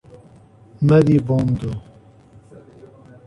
[0.87, 1.69] Maribondo